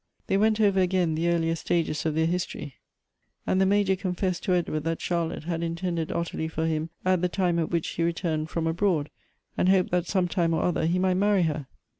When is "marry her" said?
11.17-11.67